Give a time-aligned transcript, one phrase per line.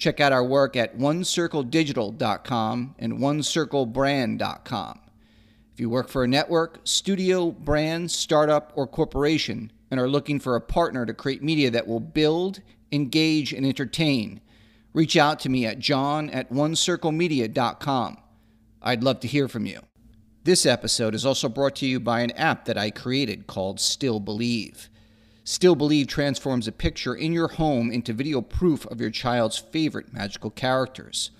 [0.00, 5.00] Check out our work at onecircledigital.com and onecirclebrand.com.
[5.74, 10.56] If you work for a network, studio, brand, startup, or corporation and are looking for
[10.56, 14.40] a partner to create media that will build, engage, and entertain,
[14.94, 18.16] reach out to me at john at onecirclemedia.com.
[18.80, 19.80] I'd love to hear from you.
[20.44, 24.18] This episode is also brought to you by an app that I created called Still
[24.18, 24.88] Believe.
[25.44, 30.12] Still Believe transforms a picture in your home into video proof of your child's favorite
[30.12, 31.30] magical characters.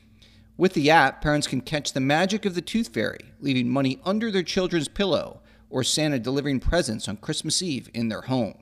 [0.57, 4.31] With the app, parents can catch the magic of the Tooth Fairy, leaving money under
[4.31, 8.55] their children's pillow, or Santa delivering presents on Christmas Eve in their home.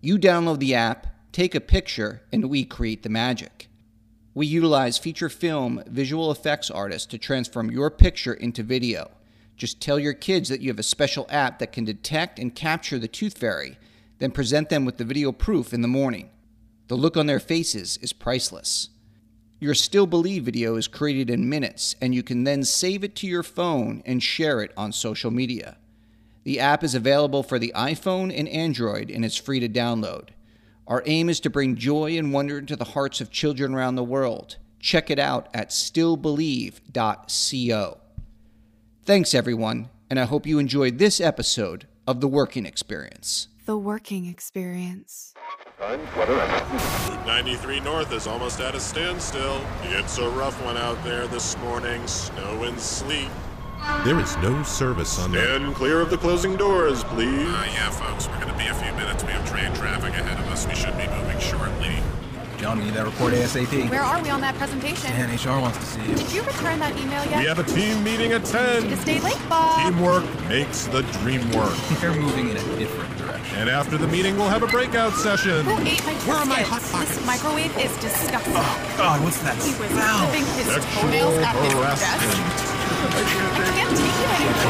[0.00, 3.68] You download the app, take a picture, and we create the magic.
[4.34, 9.10] We utilize feature film visual effects artists to transform your picture into video.
[9.56, 12.98] Just tell your kids that you have a special app that can detect and capture
[12.98, 13.78] the Tooth Fairy
[14.18, 16.30] then present them with the video proof in the morning.
[16.88, 18.90] The look on their faces is priceless.
[19.58, 23.26] Your Still Believe video is created in minutes, and you can then save it to
[23.26, 25.78] your phone and share it on social media.
[26.44, 30.28] The app is available for the iPhone and Android, and it's free to download.
[30.86, 34.04] Our aim is to bring joy and wonder into the hearts of children around the
[34.04, 34.58] world.
[34.78, 37.98] Check it out at stillbelieve.co.
[39.04, 43.48] Thanks, everyone, and I hope you enjoyed this episode of The Working Experience.
[43.66, 45.34] The working experience.
[45.80, 49.60] Route 93 North is almost at a standstill.
[49.82, 52.06] It's a rough one out there this morning.
[52.06, 53.28] Snow and sleet.
[54.04, 55.38] There is no service on the.
[55.42, 57.48] Stand clear of the closing doors, please.
[57.48, 59.24] Uh, yeah, folks, we're going to be a few minutes.
[59.24, 60.64] We have train traffic ahead of us.
[60.68, 61.96] We should be moving shortly.
[62.58, 63.90] John, we need that report ASAP.
[63.90, 65.10] Where are we on that presentation?
[65.12, 66.14] And HR wants to see you.
[66.14, 67.40] Did you return that email yet?
[67.40, 68.84] We have a team meeting at 10.
[68.84, 69.92] To stay late, Bob.
[69.92, 71.76] Teamwork makes the dream work.
[72.00, 73.25] They're moving in a different direction.
[73.54, 75.64] And after the meeting, we'll have a breakout session.
[75.64, 76.90] Who ate my Where are my biscuits?
[76.92, 77.16] hot pockets?
[77.16, 78.52] This microwave is disgusting.
[78.56, 80.18] Oh, God, what's that He was smell?
[80.28, 82.02] clipping his Sexual toenails at his desk.
[83.06, 84.66] I can't take it anymore.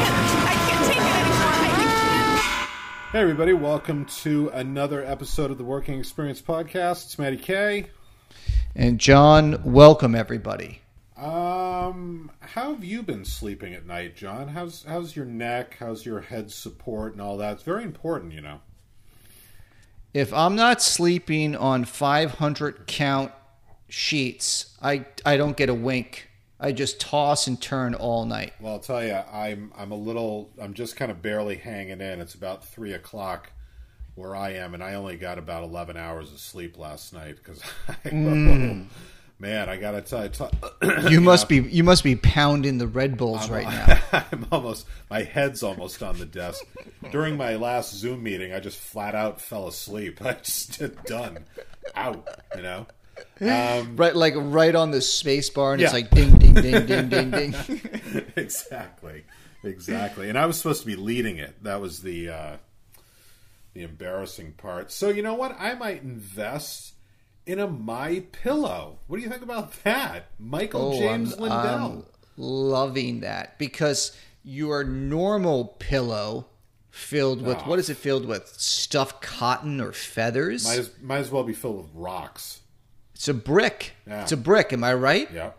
[0.47, 3.11] I can't take it anymore.
[3.11, 7.05] Hey, everybody, welcome to another episode of the Working Experience Podcast.
[7.05, 7.87] It's Matty K.
[8.75, 10.81] And John, welcome everybody.
[11.17, 14.47] Um, how have you been sleeping at night, John?
[14.49, 15.75] How's how's your neck?
[15.79, 17.53] How's your head support and all that?
[17.53, 18.59] It's very important, you know.
[20.13, 23.31] If I'm not sleeping on 500 count
[23.89, 26.29] sheets, I I don't get a wink.
[26.59, 28.53] I just toss and turn all night.
[28.59, 32.19] Well, I'll tell you, I'm I'm a little, I'm just kind of barely hanging in.
[32.19, 33.51] It's about three o'clock
[34.15, 37.61] where I am, and I only got about eleven hours of sleep last night because,
[39.39, 43.17] man, I gotta tell you, t- You must be you must be pounding the Red
[43.17, 44.01] Bulls right now.
[44.31, 46.63] I'm almost my head's almost on the desk.
[47.11, 50.21] During my last Zoom meeting, I just flat out fell asleep.
[50.25, 51.45] I just done
[51.95, 52.85] out, you know.
[53.41, 57.09] Um, Right, like right on the space bar, and it's like ding, ding, ding, ding,
[57.09, 57.55] ding, ding.
[58.35, 59.23] exactly,
[59.63, 60.29] exactly.
[60.29, 61.63] And I was supposed to be leading it.
[61.63, 62.57] That was the uh,
[63.73, 64.91] the embarrassing part.
[64.91, 65.55] So you know what?
[65.59, 66.93] I might invest
[67.47, 68.99] in a My Pillow.
[69.07, 71.57] What do you think about that, Michael Oh, James I'm, Lindell?
[71.59, 72.03] I'm
[72.35, 76.47] loving that because your normal pillow
[76.91, 77.69] filled with Oh.
[77.69, 78.47] what is it filled with?
[78.59, 80.65] Stuffed cotton or feathers?
[80.65, 82.61] might, as, might as well be filled with rocks.
[83.15, 83.93] it's a brick.
[84.05, 84.21] Yeah.
[84.23, 84.73] It's a brick.
[84.73, 85.31] Am I right?
[85.31, 85.57] Yep,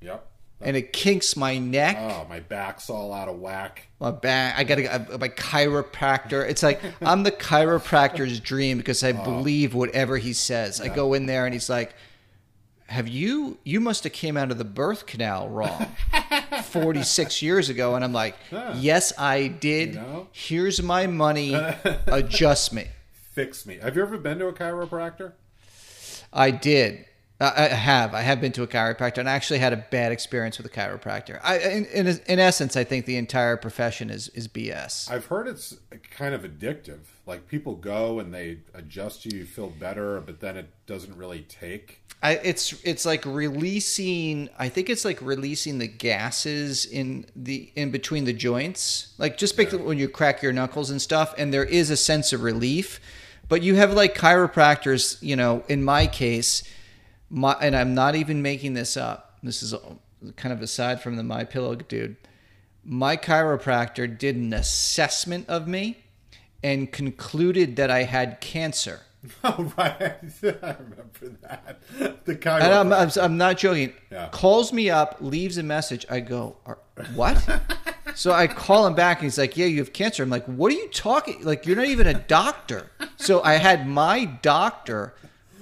[0.00, 0.27] yep.
[0.60, 1.96] And it kinks my neck.
[2.00, 3.86] Oh, my back's all out of whack.
[4.00, 4.58] my back.
[4.58, 6.48] I got to my chiropractor.
[6.48, 9.08] It's like I'm the chiropractor's dream because Oh.
[9.08, 10.80] I believe whatever he says.
[10.80, 11.94] I go in there and he's like,
[12.88, 13.58] "Have you?
[13.62, 15.94] You must have came out of the birth canal wrong."
[16.64, 18.34] 46 years ago and I'm like,
[18.76, 19.90] "Yes, I did.
[19.90, 20.28] You know?
[20.32, 21.54] Here's my money.
[22.06, 22.88] Adjust me."
[23.32, 23.78] Fix me.
[23.80, 25.32] Have you ever been to a chiropractor?
[26.32, 27.04] I did.
[27.40, 28.14] I I have.
[28.14, 30.70] I have been to a chiropractor, and I actually had a bad experience with a
[30.70, 31.40] chiropractor.
[31.42, 35.10] I, in, in, in essence, I think the entire profession is is BS.
[35.10, 35.76] I've heard it's
[36.10, 37.00] kind of addictive.
[37.26, 41.42] Like people go and they adjust you, you feel better, but then it doesn't really
[41.42, 42.02] take.
[42.22, 44.48] I, it's it's like releasing.
[44.58, 49.56] I think it's like releasing the gases in the in between the joints, like just
[49.56, 51.34] basically when you crack your knuckles and stuff.
[51.38, 52.98] And there is a sense of relief,
[53.48, 55.22] but you have like chiropractors.
[55.22, 56.64] You know, in my case,
[57.30, 59.38] my and I'm not even making this up.
[59.42, 59.74] This is
[60.36, 62.16] kind of aside from the my pillow dude.
[62.84, 65.98] My chiropractor did an assessment of me
[66.62, 69.00] and concluded that I had cancer.
[69.42, 70.00] Oh right,
[70.42, 71.80] I remember that.
[72.24, 73.18] The And I'm, chiropractor.
[73.18, 73.92] I'm, I'm not joking.
[74.12, 74.28] Yeah.
[74.30, 76.06] Calls me up, leaves a message.
[76.08, 76.56] I go,
[77.14, 77.60] what?
[78.14, 80.22] so I call him back, and he's like, yeah, you have cancer.
[80.22, 81.42] I'm like, what are you talking?
[81.42, 82.90] Like, you're not even a doctor.
[83.16, 85.14] so I had my doctor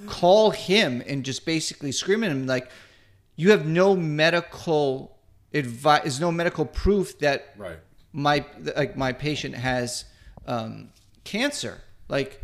[0.07, 2.71] call him and just basically scream at him like,
[3.37, 5.17] you have no medical
[5.53, 7.79] advice, there's no medical proof that right.
[8.13, 8.45] my
[8.77, 10.05] like my patient has
[10.47, 10.89] um,
[11.25, 11.81] cancer.
[12.09, 12.43] Like,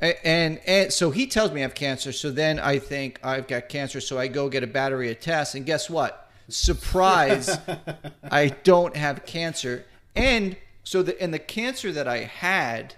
[0.00, 2.12] and and so he tells me I have cancer.
[2.12, 4.00] So then I think I've got cancer.
[4.00, 6.30] So I go get a battery of tests, and guess what?
[6.48, 7.58] Surprise!
[8.30, 9.84] I don't have cancer.
[10.14, 12.95] And so the and the cancer that I had,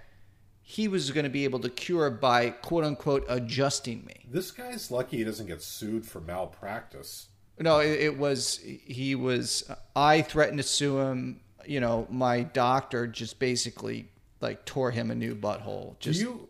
[0.69, 4.13] he was going to be able to cure by quote unquote adjusting me.
[4.29, 7.29] This guy's lucky he doesn't get sued for malpractice.
[7.59, 9.67] No, it, it was he was.
[9.95, 11.39] I threatened to sue him.
[11.65, 14.09] You know, my doctor just basically
[14.41, 15.97] like tore him a new butthole.
[16.01, 16.49] Do you?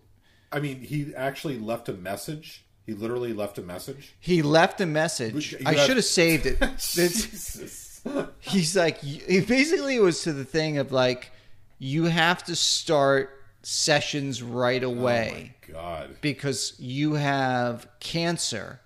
[0.52, 2.66] I mean, he actually left a message.
[2.86, 4.16] He literally left a message.
[4.20, 5.54] he left a message.
[5.54, 6.60] You I have- should have saved it.
[6.78, 8.02] Jesus.
[8.40, 11.32] he's like, he basically it was to the thing of like,
[11.78, 15.56] you have to start sessions right oh away.
[15.72, 16.16] God.
[16.22, 18.80] because you have cancer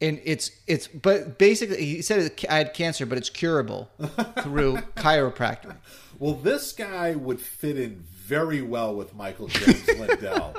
[0.00, 3.90] and it's it's but basically he said i had cancer but it's curable
[4.42, 5.76] through chiropractor
[6.20, 10.52] Well, this guy would fit in very well with Michael James Lindell.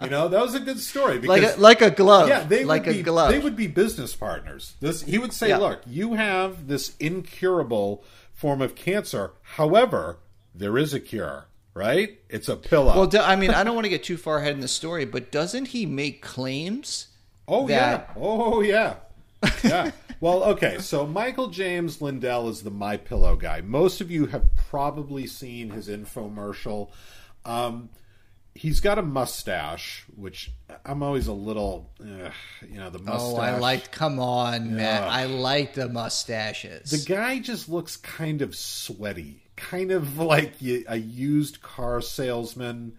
[0.00, 2.64] You know, that was a good story like because a, like a glove yeah, they
[2.64, 4.74] like would a be, glove They would be business partners.
[4.80, 5.58] This he would say, Yeah.
[5.58, 9.32] "Look, you have this incurable form of cancer.
[9.56, 10.18] However,
[10.54, 11.46] there is a cure,
[11.80, 12.18] right?
[12.28, 14.60] It's a pillow." well i mean i don't want to get too far ahead in
[14.60, 17.08] the story but doesn't he make claims
[17.48, 18.22] Oh that- yeah.
[18.22, 18.94] Oh yeah.
[19.64, 19.90] Yeah.
[20.20, 20.78] well, okay.
[20.78, 23.60] So Michael James Lindell is the My Pillow guy.
[23.62, 26.90] Most of you have probably seen his infomercial.
[27.44, 27.88] Um,
[28.60, 30.50] he's got a mustache, which
[30.84, 32.32] I'm always a little, ugh,
[32.70, 33.20] you know, the mustache.
[33.22, 38.42] oh i like come on man i like the mustaches The guy just looks kind
[38.42, 40.52] of sweaty, kind of like
[40.88, 42.92] a used car salesman.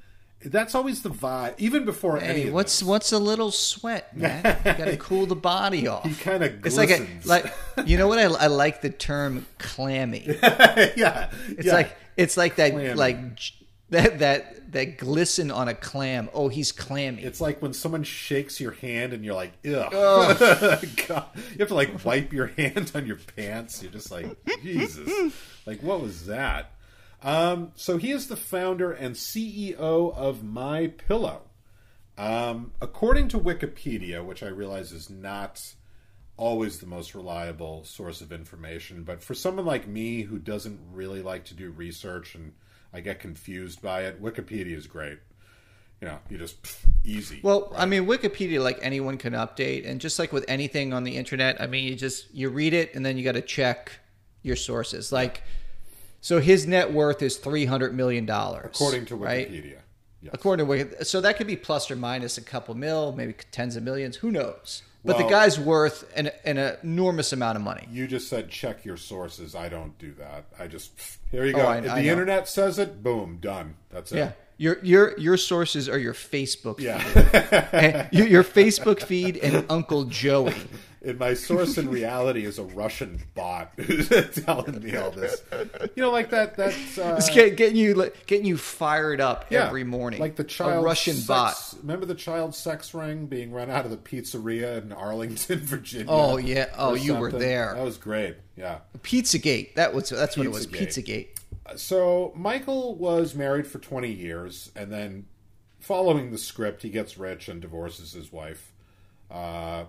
[0.43, 2.87] That's always the vibe, even before any Hey, of what's this.
[2.87, 4.41] what's a little sweat, man?
[4.65, 6.03] You gotta cool the body off.
[6.03, 7.45] He kinda It's like a, like
[7.85, 10.25] you know what I, I like the term clammy.
[10.41, 11.73] yeah, It's yeah.
[11.73, 12.95] like it's like that Clammy.
[12.95, 13.17] like
[13.91, 16.29] that that that glisten on a clam.
[16.33, 17.23] Oh, he's clammy.
[17.23, 19.91] It's like when someone shakes your hand and you're like, ugh.
[21.07, 21.25] God.
[21.35, 23.83] You have to like wipe your hand on your pants.
[23.83, 25.33] You're just like, Jesus.
[25.65, 26.71] Like, what was that?
[27.21, 29.79] Um, so he is the founder and CEO
[30.15, 31.43] of My Pillow.
[32.17, 35.61] Um, according to Wikipedia, which I realize is not
[36.37, 41.21] always the most reliable source of information, but for someone like me who doesn't really
[41.21, 42.53] like to do research and
[42.93, 45.19] I get confused by it, Wikipedia is great.
[46.01, 47.39] You know, you just pff, easy.
[47.43, 51.15] well, I mean, Wikipedia, like anyone can update, and just like with anything on the
[51.15, 53.91] internet, I mean, you just you read it and then you got to check
[54.41, 55.11] your sources.
[55.11, 55.43] Like,
[56.19, 59.49] so his net worth is three hundred million dollars, according to right?
[59.51, 59.77] Wikipedia.
[60.23, 60.31] Yes.
[60.33, 63.75] According to Wiki, so that could be plus or minus a couple mil, maybe tens
[63.75, 64.17] of millions.
[64.17, 64.83] Who knows?
[65.03, 67.87] But the guy's worth an, an enormous amount of money.
[67.91, 69.55] You just said check your sources.
[69.55, 70.45] I don't do that.
[70.59, 70.91] I just
[71.31, 71.65] here you oh, go.
[71.65, 73.75] Oh, I- the internet says it, boom, done.
[73.89, 74.17] That's it.
[74.17, 76.99] Yeah, your your your sources are your Facebook Yeah.
[76.99, 80.53] feed, And your, your Facebook feed, and Uncle Joey.
[81.03, 84.09] And my source in reality is a Russian bot who's
[84.45, 85.41] telling me all this.
[85.95, 86.55] You know, like that.
[86.55, 90.43] That's uh, It's get, getting you getting you fired up yeah, every morning, like the
[90.43, 91.75] child a Russian sex, bot.
[91.81, 96.07] Remember the child sex ring being run out of the pizzeria in Arlington, Virginia?
[96.09, 96.67] Oh, yeah.
[96.77, 97.73] Oh, you were there.
[97.75, 98.37] That was great.
[98.55, 98.79] Yeah.
[98.99, 99.73] Pizzagate.
[99.75, 100.67] That was that's what it was.
[100.67, 101.29] Pizzagate.
[101.67, 101.79] Pizzagate.
[101.79, 105.25] So Michael was married for 20 years, and then
[105.79, 108.71] following the script, he gets rich and divorces his wife.
[109.29, 109.85] Uh,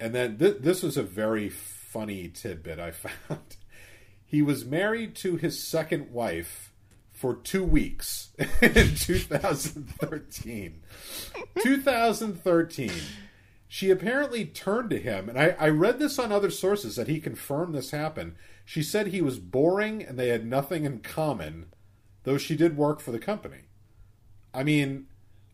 [0.00, 2.90] and then th- this was a very funny tidbit I
[3.28, 3.56] found.
[4.24, 6.72] He was married to his second wife
[7.12, 8.30] for two weeks
[8.62, 10.82] in 2013.
[11.62, 12.90] 2013.
[13.68, 17.20] she apparently turned to him, and I, I read this on other sources that he
[17.20, 18.36] confirmed this happened.
[18.64, 21.66] She said he was boring and they had nothing in common,
[22.22, 23.64] though she did work for the company.
[24.54, 25.06] I mean,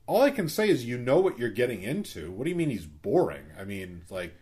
[0.06, 2.30] all I can say is you know what you're getting into.
[2.30, 3.44] What do you mean he's boring?
[3.58, 4.34] I mean, like,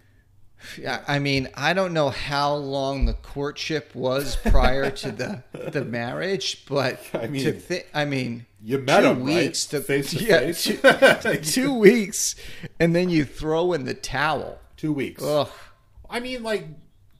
[0.78, 5.84] Yeah, I mean, I don't know how long the courtship was prior to the the
[5.84, 9.44] marriage, but I mean, to thi- I mean, you met two him, right?
[9.44, 10.64] weeks to Face to yeah, face?
[10.64, 12.36] two, two weeks,
[12.80, 14.58] and then you throw in the towel.
[14.76, 15.22] two weeks.
[15.22, 15.48] Ugh.
[16.08, 16.66] I mean, like,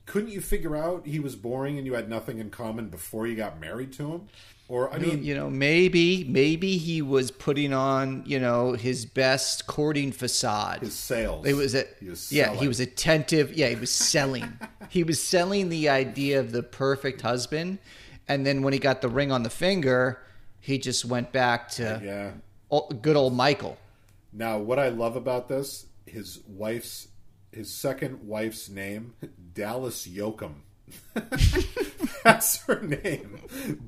[0.07, 3.35] couldn't you figure out he was boring and you had nothing in common before you
[3.37, 4.29] got married to him?
[4.67, 9.67] Or, I mean, you know, maybe maybe he was putting on you know his best
[9.67, 10.81] courting facade.
[10.81, 11.47] his sales.
[11.47, 12.55] It was a He was yeah.
[12.55, 13.53] He was attentive.
[13.53, 14.59] Yeah, he was selling.
[14.89, 17.79] he was selling the idea of the perfect husband,
[18.27, 20.23] and then when he got the ring on the finger,
[20.61, 22.31] he just went back to uh, Yeah.
[22.71, 23.77] o- good old Michael.
[24.33, 27.09] Now, what I love about this, his wife's,
[27.53, 29.15] his second wife's name,
[29.53, 30.55] Dallas Yocum.
[32.25, 33.41] That's her name,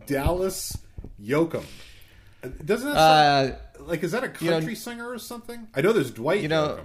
[0.07, 0.77] Dallas
[1.23, 1.65] Yocum.
[2.65, 5.67] Doesn't that sound, Uh, like is that a you know- country singer or something?
[5.75, 6.81] I know there's Dwight You know-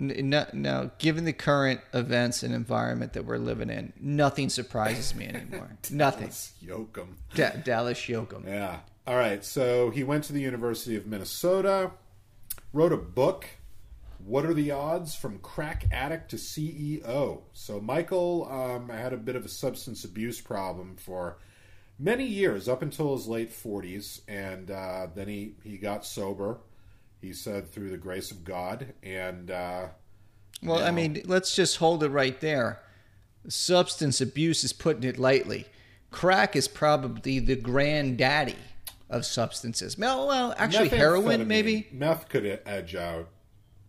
[0.00, 0.24] Yoakam.
[0.24, 5.26] no, no, given the current events and environment that we're living in, nothing surprises me
[5.26, 5.70] anymore.
[5.90, 6.28] nothing.
[6.64, 7.08] Yocum.
[7.34, 8.46] Da- Dallas Yocum.
[8.46, 8.80] Yeah.
[9.06, 9.44] All right.
[9.44, 11.90] So he went to the University of Minnesota,
[12.72, 13.46] wrote a book.
[14.24, 17.42] What are the odds from crack addict to CEO?
[17.52, 21.36] So Michael um, had a bit of a substance abuse problem for
[21.98, 26.58] many years, up until his late forties, and uh, then he he got sober.
[27.20, 29.86] He said through the grace of God, and uh,
[30.62, 32.80] Well, I mean, let's just hold it right there.
[33.48, 35.66] Substance abuse is putting it lightly.
[36.10, 38.56] Crack is probably the granddaddy
[39.10, 39.98] of substances.
[39.98, 41.88] Well, well actually, heroin maybe.
[41.92, 43.28] meth could edge out.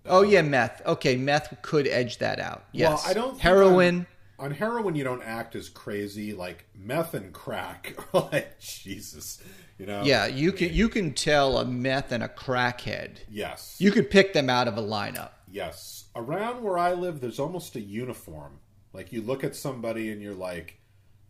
[0.08, 0.82] Oh yeah, meth.
[0.86, 2.66] Okay, meth could edge that out.
[2.72, 3.04] Yes.
[3.04, 4.08] Well, I don't heroin.
[4.38, 7.96] On, on heroin, you don't act as crazy like meth and crack.
[8.14, 9.42] like Jesus,
[9.78, 10.04] you know.
[10.04, 13.18] Yeah, you can you can tell a meth and a crackhead.
[13.30, 13.76] Yes.
[13.80, 15.32] You could pick them out of a lineup.
[15.50, 16.04] yes.
[16.18, 18.60] Around where I live, there's almost a uniform.
[18.94, 20.80] Like you look at somebody and you're like,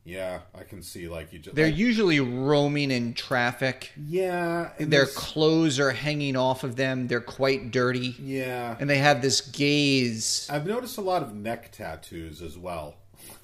[0.05, 1.07] yeah, I can see.
[1.09, 1.55] Like you just.
[1.55, 3.91] They're like, usually roaming in traffic.
[4.07, 4.69] yeah.
[4.77, 7.07] Their there's- clothes are hanging off of them.
[7.07, 8.75] They're quite dirty, Yeah.
[8.79, 10.47] and they have this gaze.
[10.51, 12.95] I've noticed a lot of neck tattoos as well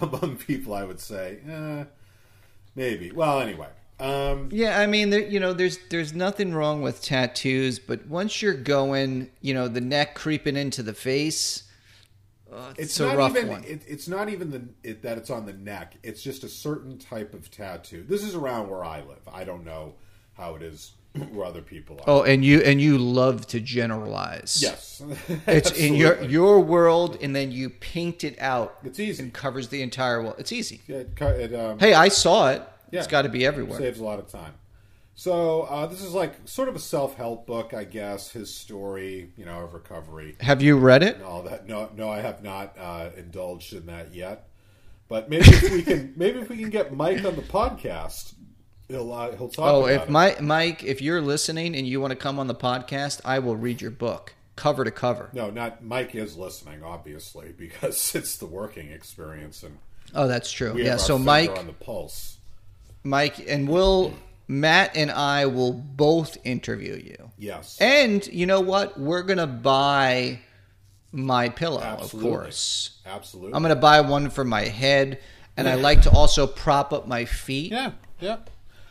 [0.00, 0.74] among people.
[0.74, 1.84] I would say, eh,
[2.74, 3.10] maybe.
[3.10, 3.68] Well, anyway.
[4.00, 8.42] Um, Yeah, I mean, there, you know, there's there's nothing wrong with tattoos, but once
[8.42, 11.64] you're going, you know, the neck creeping into the face,
[12.52, 13.64] uh, it's, it's a not rough even one.
[13.64, 15.96] It, it's not even the it, that it's on the neck.
[16.02, 18.04] It's just a certain type of tattoo.
[18.06, 19.26] This is around where I live.
[19.32, 19.94] I don't know
[20.34, 20.92] how it is
[21.30, 22.04] where other people are.
[22.06, 24.60] oh, and you and you love to generalize.
[24.62, 25.02] yes,
[25.46, 28.78] it's in your your world, and then you paint it out.
[28.84, 29.22] It's easy.
[29.22, 30.36] and covers the entire world.
[30.38, 30.80] It's easy.
[30.88, 32.62] It, it, um, Hey, I saw it.
[32.90, 32.98] Yeah.
[32.98, 33.78] It's got to be everywhere.
[33.78, 34.52] saves a lot of time.
[35.14, 38.30] So uh, this is like sort of a self help book, I guess.
[38.30, 40.36] His story, you know, of recovery.
[40.40, 41.22] Have you read it?
[41.22, 41.66] all that.
[41.66, 44.48] No, no, I have not uh, indulged in that yet.
[45.08, 48.32] But maybe if we can, maybe if we can get Mike on the podcast,
[48.88, 49.66] he'll uh, he'll talk.
[49.66, 50.10] Oh, about if it.
[50.10, 53.56] my Mike, if you're listening and you want to come on the podcast, I will
[53.56, 55.30] read your book cover to cover.
[55.32, 59.78] no, not Mike is listening, obviously, because it's the working experience, and
[60.14, 60.74] Oh, that's true.
[60.76, 60.96] Yeah.
[60.96, 62.38] So Mike, on the pulse.
[63.02, 64.14] Mike, and we'll
[64.52, 67.30] Matt and I will both interview you.
[67.38, 69.00] Yes, And you know what?
[69.00, 70.40] We're gonna buy
[71.10, 72.30] my pillow, Absolutely.
[72.30, 72.98] of course.
[73.06, 73.54] absolutely.
[73.54, 75.20] I'm gonna buy one for my head,
[75.56, 77.72] and I like to also prop up my feet.
[77.72, 78.36] yeah, yeah.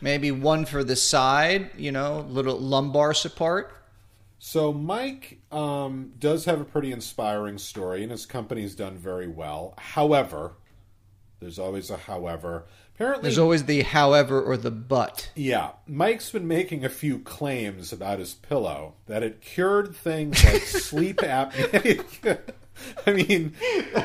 [0.00, 3.72] Maybe one for the side, you know, little lumbar support.
[4.40, 9.74] So Mike um, does have a pretty inspiring story, and his company's done very well.
[9.78, 10.54] However,
[11.38, 12.66] there's always a however.
[12.94, 15.30] Apparently, There's always the however or the but.
[15.34, 20.62] Yeah, Mike's been making a few claims about his pillow that it cured things like
[20.66, 22.38] sleep apnea.
[23.06, 23.54] I mean,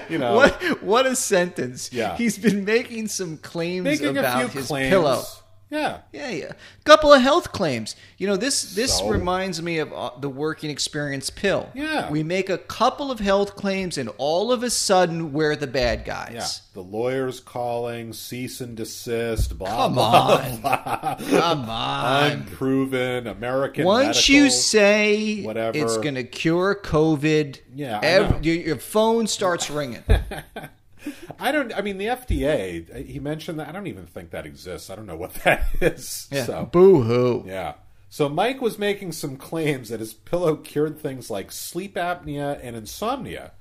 [0.10, 1.92] you know, What what a sentence.
[1.92, 2.16] Yeah.
[2.18, 4.90] He's been making some claims making about his claims.
[4.90, 5.24] pillow.
[5.70, 6.52] Yeah, Yeah, yeah.
[6.86, 7.98] Couple of health claims.
[8.18, 9.10] You know, this this So?
[9.10, 11.70] reminds me of uh, the working experience pill.
[11.76, 12.10] Yeah.
[12.10, 16.06] We make a couple of health claims and all of a sudden we're the bad
[16.06, 16.32] guys.
[16.34, 16.48] yeah.
[16.74, 19.58] The lawyer's calling, cease and desist.
[19.58, 20.58] Blah Come blah on.
[20.62, 21.16] blah.
[21.42, 22.32] Come on.
[22.32, 23.84] Unproven American.
[23.84, 24.36] Once medical.
[24.36, 25.78] you say whatever.
[25.78, 28.40] it's going to cure COVID, Yeah, I ev- know.
[28.42, 30.04] your, your phone starts ringing.
[31.40, 31.74] I don't.
[31.76, 33.06] I mean, the FDA.
[33.06, 33.70] He mentioned that.
[33.70, 34.90] I don't even think that exists.
[34.90, 36.28] I don't know what that is.
[36.32, 36.46] Yeah.
[36.46, 37.44] So Boo hoo.
[37.46, 37.76] Yeah.
[38.10, 42.76] So Mike was making some claims that his pillow cured things like sleep apnea and
[42.76, 43.52] insomnia,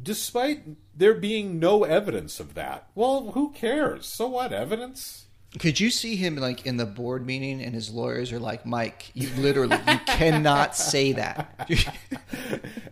[0.00, 2.88] despite there being no evidence of that.
[2.94, 4.06] Well, who cares?
[4.06, 5.24] So what evidence?
[5.58, 9.10] Could you see him like in the board meeting and his lawyers are like, Mike,
[9.14, 11.70] you literally you cannot say that.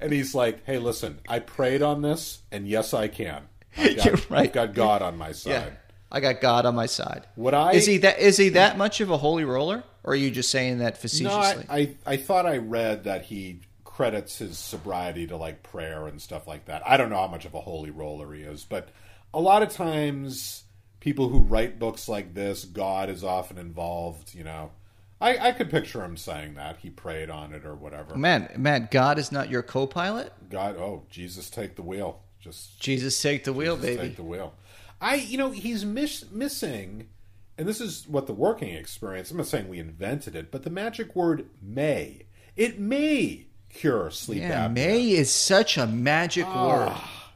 [0.00, 3.45] And he's like, "Hey, listen, I prayed on this, and yes, I can.
[3.76, 4.46] I got, You're right.
[4.46, 5.70] I've got God on my side." yeah.
[6.14, 7.26] I got God on my side.
[7.36, 8.54] Would I- Is he that is he hmm.
[8.54, 9.82] that much of a holy roller?
[10.04, 11.66] Or are you just saying that No, facetiously?
[11.68, 16.20] I, I I thought I read that he credits his sobriety to like prayer and
[16.20, 16.82] stuff like that.
[16.86, 18.88] I don't know how much of a holy roller he is, but
[19.32, 20.64] a lot of times
[21.00, 24.34] people who write books like this, God is often involved.
[24.34, 24.72] You know,
[25.20, 28.16] I I could picture him saying that he prayed on it or whatever.
[28.16, 30.32] Man, man, God is not your co pilot?
[30.50, 32.22] God, oh Jesus, take the wheel.
[32.42, 34.08] Just Jesus take the wheel, Jesus, baby.
[34.08, 34.54] Take the wheel.
[35.00, 37.08] I, you know, he's miss, missing,
[37.56, 39.30] and this is what the working experience.
[39.30, 42.22] I'm not saying we invented it, but the magic word "may."
[42.56, 44.72] It may cure sleep Yeah, apnea.
[44.75, 46.92] May is such a magic word.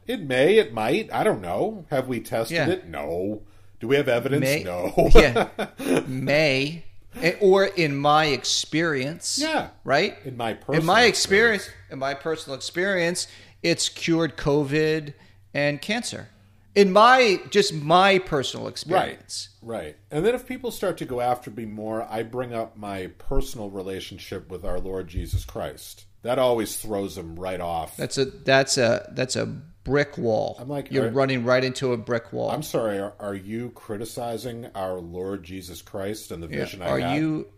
[0.07, 0.59] It may.
[0.59, 1.13] It might.
[1.13, 1.87] I don't know.
[1.91, 2.69] Have we tested Yeah.
[2.69, 2.87] it?
[2.87, 3.43] No.
[3.81, 4.43] Do we have evidence?
[4.43, 5.11] May, no.
[5.15, 5.49] yeah,
[6.07, 6.85] may,
[7.21, 9.69] eh, or in my experience, Yeah.
[9.85, 10.17] right.
[10.25, 13.27] In my in personal my experience, in my personal experience,
[13.63, 15.15] it's cured COVID
[15.55, 16.29] and cancer.
[16.75, 19.77] In my just my personal experience, Right.
[19.79, 19.97] Right.
[20.11, 23.71] And then if people start to go after me more, I bring up my personal
[23.71, 26.05] relationship with our Lord Jesus Christ.
[26.23, 27.97] That always throws them right off.
[27.97, 30.57] that's a that's a that's a brick wall.
[30.59, 32.51] I'm like, you're are- running right into a brick wall.
[32.51, 36.57] I'm sorry, are, are you criticizing our Lord Jesus Christ and the Yeah.
[36.65, 37.49] vision I Are you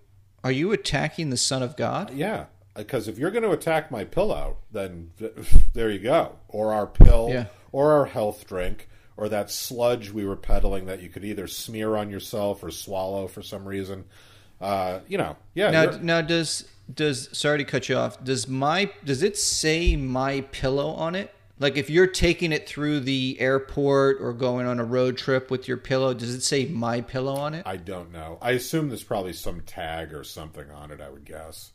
[0.44, 2.12] are you attacking the Son of God?
[2.14, 2.44] Yeah,
[2.78, 5.10] because if you're going to attack my pillow, then
[5.74, 6.36] there you go.
[6.48, 7.46] Or our pill, Yeah.
[7.72, 11.96] or our health drink, or that sludge we were peddling that you could either smear
[11.96, 14.04] on yourself or swallow for some reason.
[14.60, 15.70] Uh, you know, yeah.
[15.70, 18.22] Now, now does does sorry to cut you off.
[18.24, 21.32] Does my does it say my pillow on it?
[21.60, 25.66] Like if you're taking it through the airport or going on a road trip with
[25.66, 27.64] your pillow, does it say my pillow on it?
[27.66, 28.38] I don't know.
[28.40, 31.00] I assume there's probably some tag or something on it.
[31.00, 31.72] I would guess.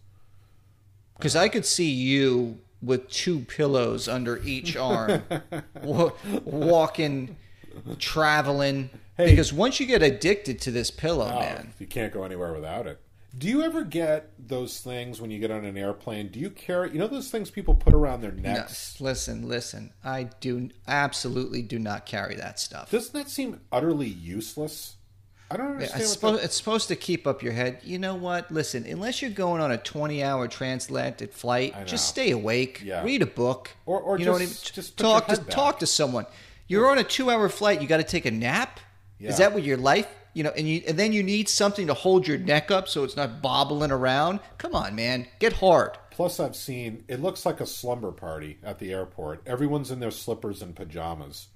[1.17, 5.21] Because I could see you with two pillows under each arm,
[5.81, 6.11] wa-
[6.43, 7.35] walking,
[7.99, 8.89] traveling.
[9.17, 9.29] Hey.
[9.29, 12.87] Because once you get addicted to this pillow, Oh, man, you can't go anywhere without
[12.87, 12.99] it.
[13.35, 16.27] Do you ever get those things when you get on an airplane?
[16.27, 16.91] Do you carry?
[16.91, 19.01] You know those things people put around their no, necks.
[19.01, 19.91] listen, listen.
[20.03, 22.91] I do absolutely do not carry that stuff.
[22.91, 24.97] Doesn't that seem utterly useless?
[25.53, 26.01] I don't understand.
[26.01, 27.79] it's, what supposed, that- it's supposed to keep up your head.
[27.83, 28.51] You know what?
[28.51, 32.81] Listen, unless you're going on a 20 hour transatlantic flight, just stay awake.
[32.83, 33.03] Yeah.
[33.03, 33.71] Read a book.
[33.85, 34.73] Or- or you know just- what I mean?
[34.75, 35.49] just talk to back.
[35.49, 36.25] talk to someone.
[36.67, 37.81] You're on a two hour flight.
[37.81, 38.79] You got to take a nap.
[39.19, 39.29] Yeah.
[39.29, 40.07] Is that what your life?
[40.33, 43.03] You know, and you and then you need something to hold your neck up so
[43.03, 44.39] it's not bobbling around.
[44.57, 45.91] Come on, man, get hard.
[46.09, 49.43] Plus, I've seen it looks like a slumber party at the airport.
[49.45, 51.47] Everyone's in their slippers and pajamas.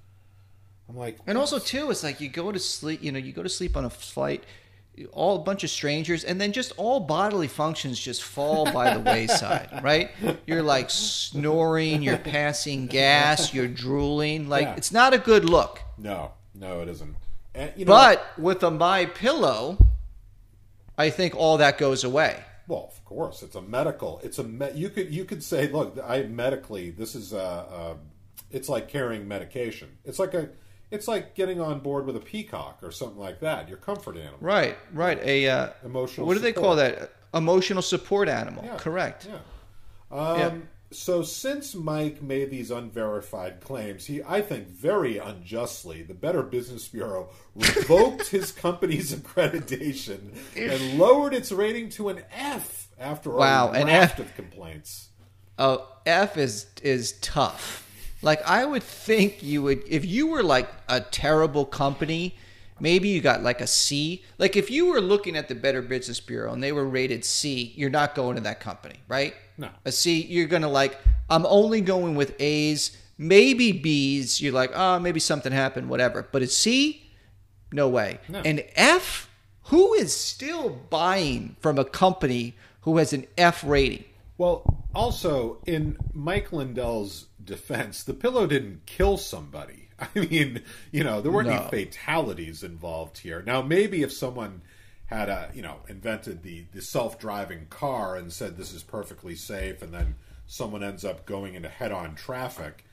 [0.90, 3.04] I'm like, And also too, it's like you go to sleep.
[3.04, 4.44] You know, you go to sleep on a flight,
[5.12, 9.00] all a bunch of strangers, and then just all bodily functions just fall by the
[9.02, 9.70] wayside.
[9.84, 10.12] Right?
[10.46, 14.48] You're like snoring, you're passing gas, you're drooling.
[14.50, 14.76] Like Yeah.
[14.76, 15.82] it's not a good look.
[15.98, 17.16] no, no, it isn't.
[17.54, 19.78] And, you know, But with a my pillow,
[20.98, 22.44] I think all that goes away.
[22.68, 24.20] Well, of course, it's a medical.
[24.24, 27.96] It's a me- you could you could say, look, I medically this is a, a
[28.52, 29.90] it's like carrying medication.
[30.06, 30.50] It's like a
[30.92, 33.68] it's like getting on board with a peacock or something like that.
[33.68, 34.38] Your comfort animal.
[34.40, 35.20] Right, right.
[35.24, 37.14] A uh, Emotional What do they call that?
[37.34, 38.64] Emotional support animal.
[38.66, 38.78] Yeah.
[38.78, 39.28] Correct.
[39.30, 40.18] Yeah.
[40.18, 40.52] Um, Yeah.
[40.90, 46.88] So since Mike made these unverified claims, he, I think, very unjustly, the Better Business
[46.88, 53.72] Bureau revoked his company's accreditation and lowered its rating to an F after Wow, a
[53.74, 54.28] an raft F.
[54.28, 55.10] of complaints.
[55.60, 57.84] Oh, F is is tough.
[58.22, 62.36] Like I would think you would if you were like a terrible company,
[62.80, 64.24] maybe you got like a C.
[64.38, 67.74] Like if you were looking at the Better Business Bureau and they were rated C,
[67.76, 69.34] you're not going to that company, right?
[69.58, 69.70] No.
[69.86, 70.98] A C, you're gonna like
[71.30, 74.42] I'm only going with A's, maybe B's.
[74.42, 76.28] You're like, oh, maybe something happened, whatever.
[76.32, 77.04] But a C,
[77.72, 78.20] no way.
[78.30, 78.40] No.
[78.42, 79.30] An F,
[79.64, 84.06] who is still buying from a company who has an F rating?
[84.38, 89.90] Well, also in Mike Lindell's defense, the pillow didn't kill somebody.
[90.00, 91.56] I mean, you know, there weren't No.
[91.72, 93.42] any fatalities involved here.
[93.42, 94.62] Now, maybe if someone
[95.08, 99.82] had a, you know, invented the the self-driving car and said this is perfectly safe,
[99.82, 102.84] and then someone ends up going into head-on traffic,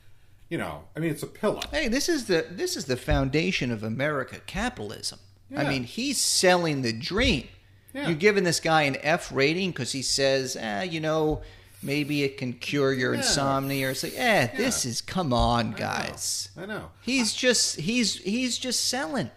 [0.48, 1.60] you know, I mean, it's a pillow.
[1.70, 5.18] Hey, this is the this is the foundation of America capitalism.
[5.56, 7.46] I mean, he's selling the dream.
[7.92, 8.08] Yeah.
[8.08, 11.42] You're giving this guy an F rating because he says, eh, you know,
[11.84, 13.20] maybe it can cure your Yeah.
[13.20, 15.76] insomnia, or it's like, eh, this is come on, I know.
[15.76, 16.48] guys.
[16.56, 16.90] I know.
[17.02, 19.30] He's just he's he's just selling.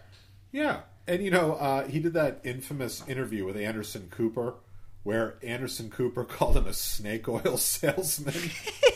[0.51, 4.55] Yeah, and you know, uh, he did that infamous interview with Anderson Cooper,
[5.03, 8.33] where Anderson Cooper called him a snake oil salesman,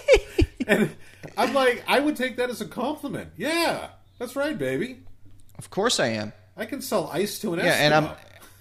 [0.67, 0.91] and
[1.37, 3.31] I'm like, I would take that as a compliment.
[3.37, 4.99] Yeah, that's right, baby.
[5.57, 6.33] Of course I am.
[6.57, 8.09] I can sell ice to an Yeah, and I'm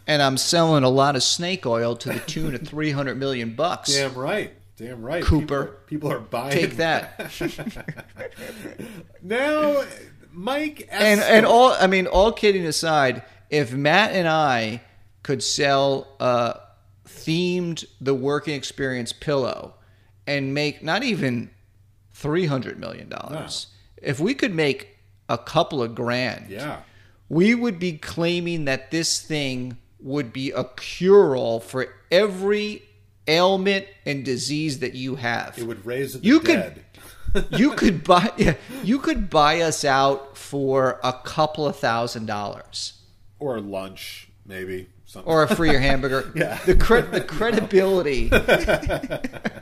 [0.06, 3.54] and I'm selling a lot of snake oil to the tune of three hundred million
[3.54, 3.92] bucks.
[3.94, 4.52] Damn right.
[4.80, 5.22] Damn right.
[5.22, 5.44] Cooper.
[5.44, 6.52] People are, people are buying.
[6.52, 7.30] Take that.
[9.22, 9.84] now,
[10.32, 10.88] Mike.
[10.90, 14.80] and and all I mean, all kidding aside, if Matt and I
[15.22, 16.60] could sell a
[17.06, 19.74] themed the working experience pillow
[20.26, 21.50] and make not even
[22.12, 23.66] three hundred million dollars,
[24.00, 24.96] if we could make
[25.28, 26.80] a couple of grand, Yeah.
[27.28, 32.82] we would be claiming that this thing would be a cure all for every
[33.30, 35.56] ailment and disease that you have.
[35.58, 36.84] It would raise the You could-
[37.50, 42.94] you could buy yeah, you could buy us out for a couple of thousand dollars
[43.38, 44.88] or lunch, maybe.
[45.06, 45.32] Something.
[45.32, 46.30] or a free hamburger.
[46.36, 46.58] Yeah.
[46.66, 48.30] The cre- the credibility.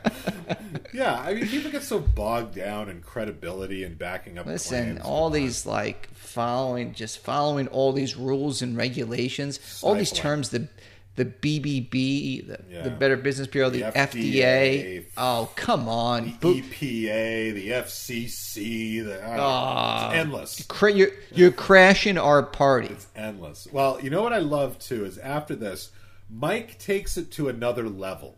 [0.91, 4.45] Yeah, I mean, people get so bogged down in credibility and backing up.
[4.47, 10.49] Listen, all these like following just following all these rules and regulations, all these terms
[10.49, 10.67] the
[11.15, 14.33] the BBB, the, the Better Business Bureau, the, The FDA.
[14.41, 15.05] FDA.
[15.17, 16.37] Oh, come on.
[16.39, 20.09] the EPA, the FCC, the oh, Ah.
[20.11, 20.65] it's endless.
[20.67, 22.87] cra- you're, you're crashing our party.
[22.87, 23.67] It's endless.
[23.71, 25.91] Well, you know what I love too is after this,
[26.29, 28.37] Mike takes it to another level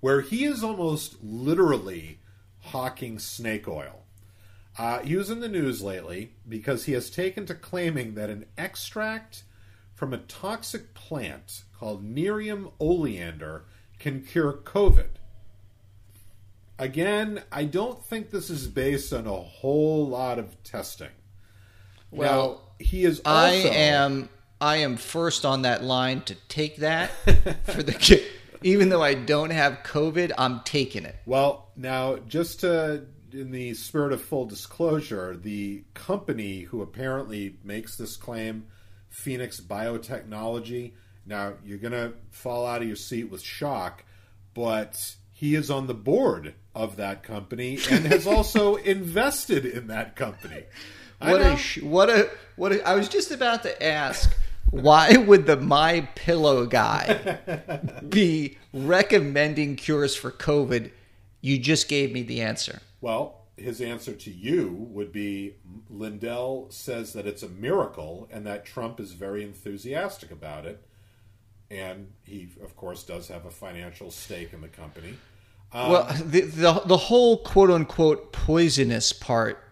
[0.00, 2.18] where he is almost literally
[2.60, 4.04] hawking snake oil.
[4.78, 8.46] Uh, he was in the news lately because he has taken to claiming that an
[8.56, 9.42] extract
[10.02, 13.66] from a toxic plant called Nerium oleander
[14.00, 15.10] can cure COVID.
[16.76, 21.12] Again, I don't think this is based on a whole lot of testing.
[22.10, 24.28] Well, now, he is also, I am
[24.60, 27.10] I am first on that line to take that
[27.66, 28.26] for the
[28.64, 31.14] even though I don't have COVID, I'm taking it.
[31.26, 37.96] Well, now, just to, in the spirit of full disclosure, the company who apparently makes
[37.96, 38.66] this claim,
[39.12, 40.92] Phoenix Biotechnology,
[41.26, 44.04] now you're going to fall out of your seat with shock,
[44.54, 50.16] but he is on the board of that company and has also invested in that
[50.16, 50.64] company.
[51.20, 54.34] What a sh- what a what a, I was just about to ask
[54.70, 57.38] why would the my pillow guy
[58.08, 60.90] be recommending cures for COVID?
[61.40, 62.80] You just gave me the answer.
[63.00, 65.54] Well, his answer to you would be
[65.88, 70.84] Lindell says that it's a miracle and that Trump is very enthusiastic about it.
[71.70, 75.14] And he, of course, does have a financial stake in the company.
[75.72, 79.64] Um, well, the, the the whole quote unquote poisonous part,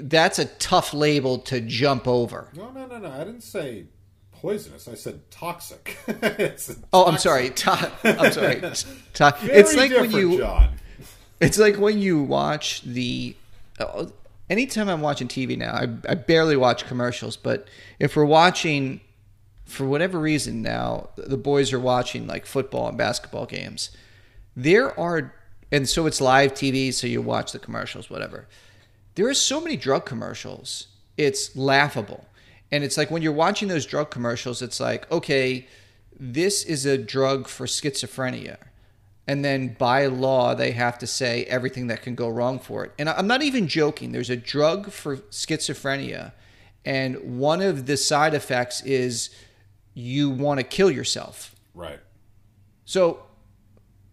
[0.00, 2.50] that's a tough label to jump over.
[2.54, 3.10] No, no, no, no.
[3.10, 3.86] I didn't say
[4.32, 4.88] poisonous.
[4.88, 5.96] I said toxic.
[6.08, 7.50] It's Oh, I'm sorry.
[7.50, 8.60] To- I'm sorry.
[9.14, 10.78] To- it's like when you John.
[11.40, 13.36] It's like when you watch the.
[13.78, 14.06] Uh,
[14.48, 17.68] anytime I'm watching TV now, I, I barely watch commercials, but
[17.98, 19.00] if we're watching,
[19.66, 23.90] for whatever reason now, the boys are watching like football and basketball games,
[24.56, 25.34] there are.
[25.72, 28.46] And so it's live TV, so you watch the commercials, whatever.
[29.16, 32.26] There are so many drug commercials, it's laughable.
[32.70, 35.66] And it's like when you're watching those drug commercials, it's like, okay,
[36.18, 38.58] this is a drug for schizophrenia
[39.26, 42.92] and then by law they have to say everything that can go wrong for it.
[42.98, 44.12] And I'm not even joking.
[44.12, 46.32] There's a drug for schizophrenia,
[46.84, 49.30] and one of the side effects is
[49.94, 51.54] you want to kill yourself.
[51.74, 51.98] Right.
[52.84, 53.24] So,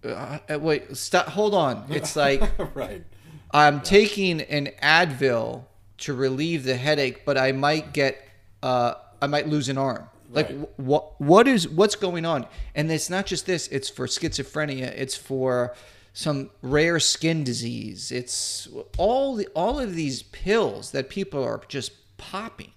[0.04, 1.28] uh, uh, wait, stop.
[1.28, 1.86] Hold on.
[1.90, 2.42] It's like
[2.74, 3.04] right.
[3.52, 5.66] I'm taking an Advil
[6.00, 8.18] to relieve the headache, but I might get,
[8.64, 10.10] uh, I might lose an arm.
[10.34, 10.70] Like Right.
[10.78, 11.22] what?
[11.22, 12.48] What is what's going on?
[12.76, 13.68] And it's not just this.
[13.68, 14.92] It's for schizophrenia.
[14.98, 15.76] It's for
[16.14, 18.12] some rare skin disease.
[18.12, 18.68] It's
[18.98, 22.72] all the all of these pills that people are just popping.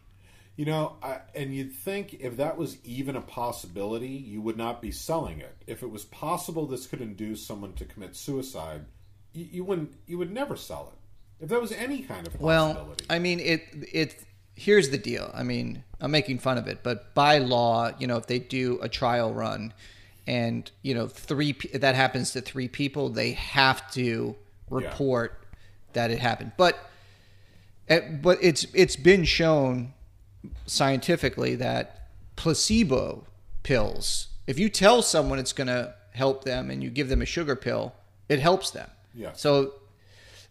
[0.57, 4.81] You know, I, and you'd think if that was even a possibility, you would not
[4.81, 5.55] be selling it.
[5.67, 8.87] If it was possible this could induce someone to commit suicide,
[9.35, 9.93] you, you wouldn't.
[10.07, 11.45] You would never sell it.
[11.45, 12.89] If there was any kind of Well.
[13.11, 14.26] I mean, it it.
[14.57, 15.31] Here's the deal.
[15.35, 18.79] I mean, I'm making fun of it, but by law, you know, if they do
[18.83, 19.73] a trial run,
[20.27, 24.35] and you know, three that happens to three people, they have to
[24.71, 25.41] report
[25.93, 26.53] that it happened.
[26.57, 26.79] But,
[27.89, 29.93] eh, but it's it's been shown
[30.67, 33.25] scientifically that placebo
[33.63, 37.27] pills If you tell someone it's going to help them and you give them a
[37.27, 37.95] sugar pill,
[38.29, 38.89] it helps them.
[39.15, 39.33] Yeah.
[39.35, 39.75] So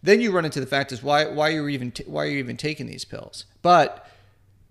[0.06, 2.28] then you run into the fact is why why you're you even t- why are
[2.28, 3.44] you even taking these pills?
[3.62, 4.08] But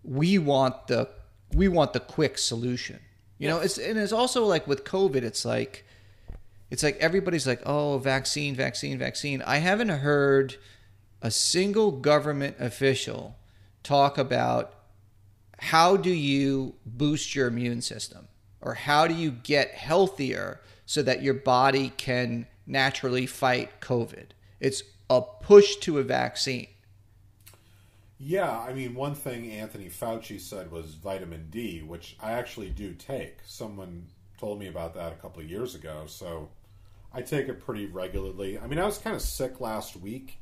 [0.04, 1.10] we want the
[1.54, 3.00] we want the quick solution.
[3.38, 5.86] You know, it's and it's also like with COVID, it's like
[6.72, 9.42] it's like everybody's like, oh, vaccine, vaccine, vaccine.
[9.42, 10.56] I haven't heard
[11.22, 13.36] a single government official
[13.84, 14.74] talk about
[15.60, 18.28] how do you boost your immune system
[18.62, 24.28] or how do you get healthier so that your body can naturally fight COVID.
[24.60, 26.68] It's a push to a vaccine.
[28.18, 32.94] Yeah, I mean, one thing Anthony Fauci said was vitamin D, which I actually do
[32.94, 33.40] take.
[33.46, 36.50] Someone told me about that a couple of years ago, so
[37.14, 38.58] I take it pretty regularly.
[38.58, 40.40] I mean, I was kind of sick last week,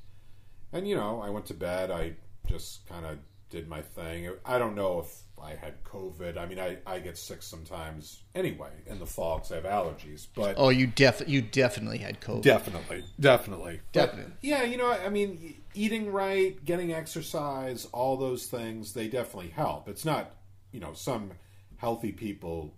[0.72, 1.90] and you know, I went to bed.
[1.90, 2.14] I
[2.48, 3.18] just kind of
[3.54, 4.32] did my thing.
[4.44, 6.38] I don't know if I had COVID.
[6.38, 10.26] I mean, I, I get sick sometimes anyway in the fall because I have allergies.
[10.34, 12.42] But Oh, you def you definitely had COVID.
[12.42, 14.34] Definitely, definitely, But, Definitely.
[14.42, 19.88] yeah, you know, I mean, eating right, getting exercise, all those things, they definitely help.
[19.88, 20.32] It's not,
[20.72, 21.30] you know, some
[21.78, 22.74] healthy people,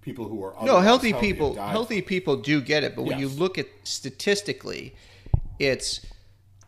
[0.00, 3.58] people who are no, healthy people healthy people do get it, but when you look
[3.58, 4.96] at statistically,
[5.60, 6.04] it's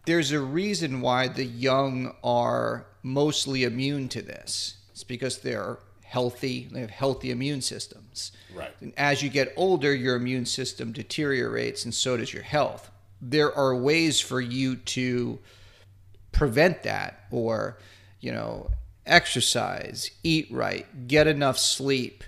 [0.05, 4.77] there's a reason why the young are mostly immune to this.
[4.91, 8.33] It's because they're healthy, they have healthy immune systems.
[8.55, 8.71] Right.
[8.81, 12.91] And as you get older, your immune system deteriorates and so does your health.
[13.21, 15.38] There are ways for you to
[16.33, 17.79] prevent that or,
[18.21, 18.71] you know,
[19.07, 22.25] exercise, eat right, get enough sleep,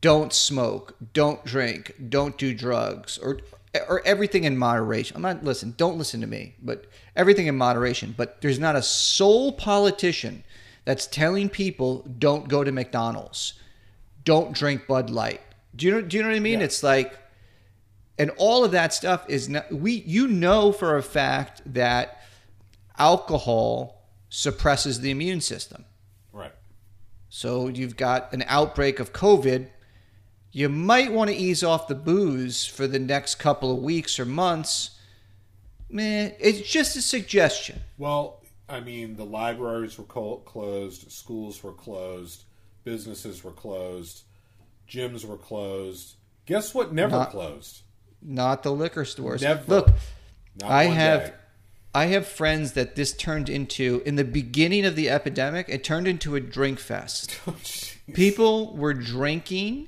[0.00, 3.40] don't smoke, don't drink, don't do drugs, or
[3.88, 5.16] or everything in moderation.
[5.16, 8.14] I'm not listen, don't listen to me, but everything in moderation.
[8.16, 10.44] But there's not a sole politician
[10.84, 13.54] that's telling people don't go to McDonald's,
[14.24, 15.40] don't drink Bud Light.
[15.74, 16.02] Do you know?
[16.02, 16.60] Do you know what I mean?
[16.60, 16.66] Yeah.
[16.66, 17.16] It's like,
[18.18, 19.72] and all of that stuff is not.
[19.72, 22.20] We you know for a fact that
[22.98, 25.84] alcohol suppresses the immune system.
[26.32, 26.52] Right.
[27.28, 29.68] So you've got an outbreak of COVID.
[30.52, 34.24] You might want to ease off the booze for the next couple of weeks or
[34.24, 34.98] months.
[35.90, 37.80] Man, it's just a suggestion.
[37.98, 42.44] Well, I mean, the libraries were closed, schools were closed,
[42.84, 44.22] businesses were closed,
[44.88, 46.14] gyms were closed.
[46.46, 46.92] Guess what?
[46.92, 47.82] Never Not- closed.
[48.22, 49.40] Not the liquor stores.
[49.42, 49.64] Never.
[49.66, 49.88] Look,
[50.60, 51.32] Not I have day.
[51.94, 56.06] I have friends that this turned into in the beginning of the epidemic, it turned
[56.06, 57.38] into a drink fest.
[57.46, 57.56] Oh.
[58.14, 59.86] People were drinking.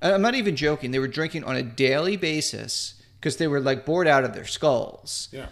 [0.00, 0.90] I'm not even joking.
[0.90, 2.94] They were drinking on a daily basis
[3.28, 5.28] because they were like bored out of their skulls.
[5.32, 5.46] yeah.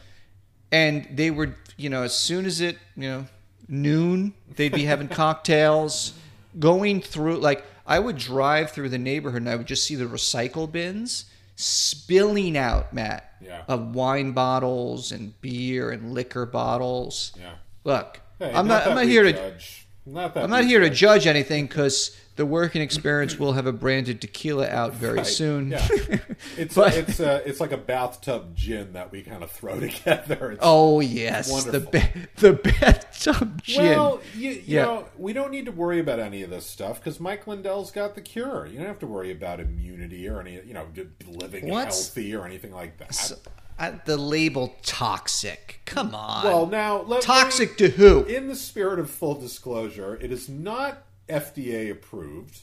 [0.73, 3.27] and they were you know as soon as it you know
[3.69, 6.15] noon they'd be having cocktails
[6.59, 10.07] going through like i would drive through the neighborhood and i would just see the
[10.07, 13.63] recycle bins spilling out matt Yeah.
[13.69, 17.53] of wine bottles and beer and liquor bottles Yeah.
[17.85, 19.87] look Hey, i'm not, that i'm not here to judge.
[20.07, 23.73] Not that i'm not here to judge anything because the working experience will have a
[23.73, 25.27] branded tequila out very Right.
[25.27, 25.89] soon Yeah.
[26.57, 30.53] It's But- it's uh, it's like a bathtub gin that we kind of throw together.
[30.53, 31.91] It's, oh yes the Wonderful.
[31.91, 34.83] ba- the bathtub gin well, you, you Yeah.
[34.85, 38.15] know, we don't need to worry about any of this stuff because Mike Lindell's got
[38.15, 38.67] the cure.
[38.67, 40.87] You don't have to worry about immunity or any, you know,
[41.27, 43.33] living What's- healthy or anything like that.
[43.79, 45.81] Uh, the label toxic.
[45.85, 46.45] Come on.
[46.45, 48.25] well, now let, toxic let to who?
[48.25, 52.61] In the spirit of full disclosure, it is not FDA approved.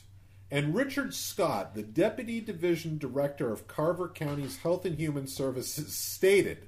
[0.50, 6.68] And Richard Scott, the Deputy Division Director of Carver County's Health and Human Services, stated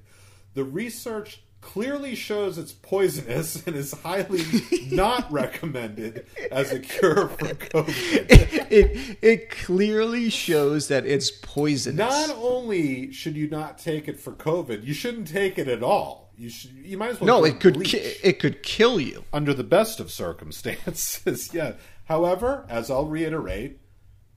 [0.56, 4.44] the research clearly shows it's poisonous and is highly
[4.92, 8.28] not recommended as a cure for COVID.
[8.70, 11.98] it it clearly shows that it's poisonous.
[11.98, 16.32] Not only should you not take it for COVID, you shouldn't take it at all.
[16.38, 16.72] You should.
[16.72, 17.40] You might as well.
[17.42, 19.24] no, it could ki- it could kill you.
[19.34, 21.50] under the best of circumstances.
[21.54, 21.74] yeah.
[22.06, 23.80] However, as I'll reiterate,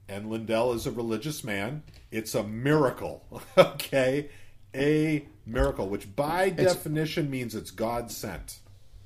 [0.07, 3.23] and Lindell is a religious man, it's a miracle.
[3.57, 4.29] Okay?
[4.75, 8.59] A miracle, which by definition means it's God sent.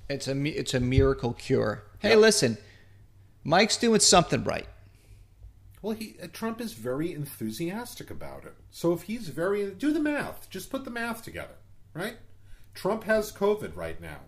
[0.09, 1.83] It's a it's a miracle cure.
[1.99, 2.19] Hey, Yep.
[2.19, 2.57] listen,
[3.43, 4.67] Mike's doing something right.
[5.81, 8.53] Well, he uh, Trump is very enthusiastic about it.
[8.71, 11.55] So if he's very do the math, just put the math together,
[11.93, 12.17] right?
[12.73, 14.19] Trump has COVID right now.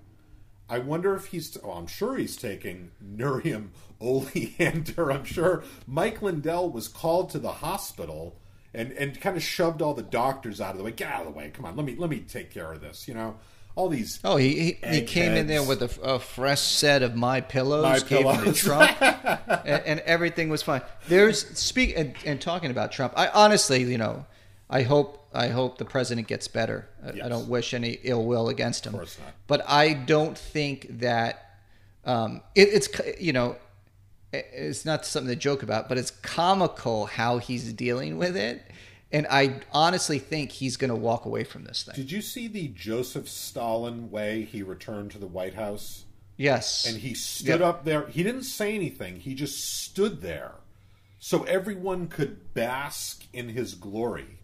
[0.70, 1.58] I wonder if he's.
[1.64, 3.70] Oh, I'm sure he's taking Nerium
[4.02, 5.12] oleander.
[5.12, 8.40] I'm sure Mike Lindell was called to the hospital
[8.76, 10.92] and and kind of shoved all the doctors out of the way.
[10.92, 11.50] Get out of the way.
[11.54, 13.08] Come on, let me let me take care of this.
[13.08, 13.38] You know.
[13.76, 14.20] all these.
[14.24, 17.84] Oh, he he, he came in there with a, a fresh set of my pillows,
[17.84, 18.60] My gave them to Pillows.
[18.60, 20.82] Trump, and, and everything was fine.
[21.08, 23.14] There's speak and, and talking about Trump.
[23.16, 24.26] I honestly, you know,
[24.70, 26.88] I hope I hope the president gets better.
[27.04, 28.94] I, I don't wish any ill will against him.
[28.94, 29.34] Of course not.
[29.48, 31.60] But I don't think that
[32.06, 33.58] um, it, it's you know
[34.54, 38.64] it's not something to joke about, but it's comical how he's dealing with it.
[39.12, 41.96] And I honestly think he's going to walk away from this thing.
[41.96, 46.06] Did you see the Joseph Stalin way he returned to the White House?
[46.38, 46.86] Yes.
[46.86, 47.62] And he stood Yep.
[47.62, 48.08] up there.
[48.08, 49.20] He didn't say anything.
[49.22, 50.52] He just stood there,
[51.20, 54.40] so everyone could bask in his glory.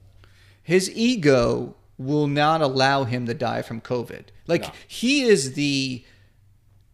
[0.63, 4.25] his ego will not allow him to die from COVID.
[4.47, 4.71] Like No.
[4.87, 6.05] he is the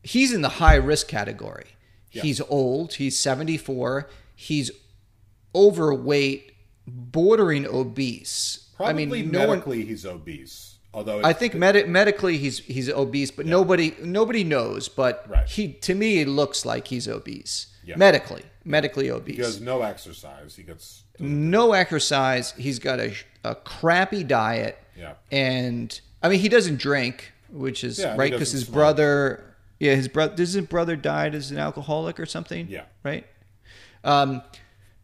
[0.04, 1.68] he's in the high risk category.
[2.12, 2.22] Yeah.
[2.24, 4.72] He's old, he's 74, he's
[5.54, 6.52] overweight,
[6.88, 8.70] bordering obese.
[8.76, 10.76] Probably I mean, no one medically he's obese.
[10.94, 14.88] Although I think medi- medically he's he's obese, but nobody nobody knows.
[14.88, 15.48] But Right.
[15.48, 17.68] he to me it looks like he's obese.
[17.84, 17.96] Yeah.
[17.98, 19.36] Medically, medically obese.
[19.38, 20.56] he has no exercise.
[20.56, 22.52] He gets no exercise.
[22.58, 24.78] He's got a, a crappy diet.
[24.98, 25.14] Yeah.
[25.32, 28.74] And I mean, he doesn't drink, which is Yeah, right because his smoke.
[28.74, 29.44] brother,
[29.80, 32.68] yeah, his brother, does his brother died as an alcoholic or something?
[32.70, 32.86] Yeah.
[33.04, 33.26] Right.
[34.04, 34.42] Um,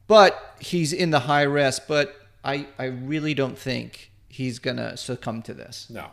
[0.08, 1.84] but he's in the high risk.
[1.88, 5.88] But I, I really don't think he's gonna succumb to this.
[5.90, 6.08] No.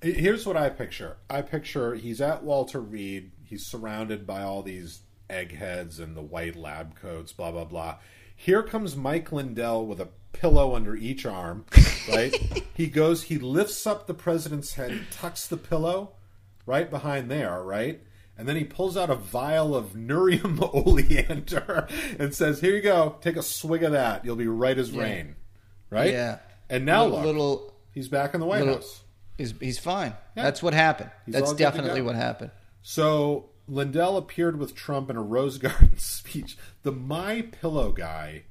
[0.00, 1.16] Here's what I picture.
[1.28, 3.32] I picture he's at Walter Reed.
[3.44, 7.96] He's surrounded by all these eggheads and the white lab coats, blah, blah, blah.
[8.34, 11.64] Here comes Mike Lindell with a pillow under each arm,
[12.08, 12.32] right?
[12.74, 16.12] he goes, he lifts up the president's head, he tucks the pillow
[16.68, 18.00] right behind there, right?
[18.36, 21.88] And then he pulls out a vial of Nerium oleander
[22.20, 24.24] and says, Here you go, take a swig of that.
[24.24, 25.34] You'll be right as rain.
[25.90, 26.12] Right?
[26.12, 26.38] Yeah.
[26.70, 29.02] And now little, look, little he's back in the White little- House.
[29.38, 30.14] he's he's fine.
[30.36, 30.44] Yeah.
[30.44, 31.10] That's what happened.
[31.26, 32.50] He's That's all good to definitely what happened.
[32.82, 36.56] So Lindell appeared with Trump in a Rose Garden speech.
[36.84, 38.44] The My Pillow guy.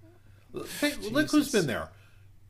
[0.82, 1.90] Hey, look who's been there.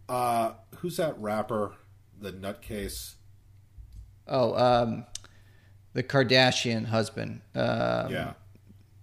[0.10, 1.73] Uh, who's that rapper?
[2.19, 3.13] The nutcase.
[4.27, 5.06] Oh, um,
[5.98, 7.42] the Kardashian husband.
[7.56, 8.34] Um, Yeah,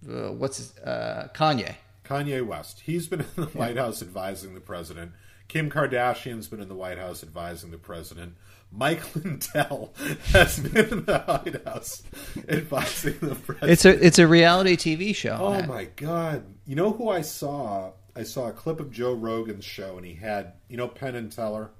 [0.09, 1.75] uh, what's his, uh, Kanye?
[2.05, 2.79] Kanye West.
[2.85, 5.11] He's been in the White House advising the president.
[5.49, 8.37] Kim Kardashian's been in the White House advising the president.
[8.71, 9.93] Mike Lindell
[10.27, 12.01] has been in the White House
[12.47, 13.71] advising the president.
[13.71, 15.37] It's a it's a reality TV show.
[15.37, 16.45] Oh my god!
[16.65, 17.91] You know who I saw?
[18.15, 21.29] I saw a clip of Joe Rogan's show, and he had you know Penn and
[21.29, 21.71] Teller,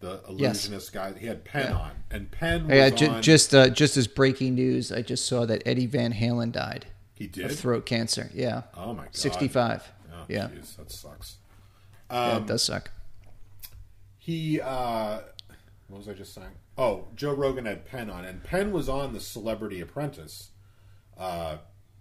[0.00, 0.64] the Yes.
[0.66, 1.12] illusionist guy.
[1.18, 1.76] He had Penn Yeah.
[1.78, 3.22] on, and Penn was I ju- on.
[3.22, 7.26] just uh, just as breaking news, I just saw that Eddie Van Halen died he
[7.26, 7.52] of did.
[7.52, 8.30] throat cancer.
[8.34, 8.62] Yeah.
[8.74, 9.16] Oh my god!
[9.16, 9.86] Sixty five.
[10.12, 10.48] Oh, yeah.
[10.48, 11.36] jeez, that sucks.
[12.10, 12.90] yeah, Um, it does suck.
[14.18, 15.20] He, uh,
[15.88, 16.52] what was I just saying?
[16.76, 20.50] Oh, Joe Rogan had Penn on, and Penn was on the Celebrity Apprentice.
[21.16, 21.58] Uh,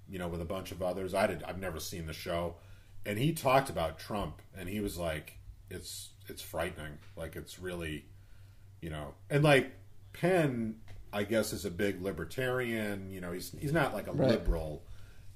[0.07, 1.13] you know, with a bunch of others.
[1.13, 1.43] I did.
[1.43, 2.55] I've never seen the show,
[3.05, 5.37] and he talked about Trump, and he was like,
[5.69, 6.97] "It's it's frightening.
[7.15, 8.05] Like it's really,
[8.81, 9.71] you know, and like
[10.13, 10.75] Penn,
[11.13, 13.11] I guess, is a big libertarian.
[13.11, 14.29] You know, he's he's not like a Right.
[14.29, 14.83] liberal,